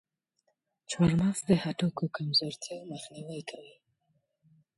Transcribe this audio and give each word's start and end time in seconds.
چارمغز 0.91 1.37
د 1.47 1.49
هډوکو 1.63 2.05
کمزورتیا 2.15 2.77
مخنیوی 2.91 3.41
کوي. 3.49 3.75